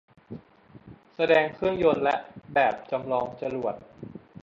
[1.15, 2.15] แสดงเครื่องยนต์และ
[2.53, 3.75] แบบจำลองจรวด